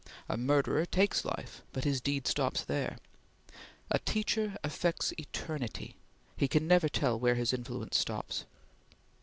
[0.27, 2.97] A murderer takes life, but his deed stops there.
[3.91, 5.95] A teacher affects eternity;
[6.35, 8.45] he can never tell where his influence stops.